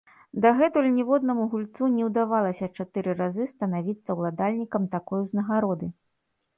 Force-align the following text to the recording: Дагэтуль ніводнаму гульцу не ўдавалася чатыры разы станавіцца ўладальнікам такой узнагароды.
Дагэтуль 0.43 0.87
ніводнаму 0.95 1.45
гульцу 1.51 1.91
не 1.99 2.07
ўдавалася 2.09 2.71
чатыры 2.79 3.17
разы 3.21 3.49
станавіцца 3.55 4.09
ўладальнікам 4.19 4.93
такой 4.99 5.19
узнагароды. 5.31 5.97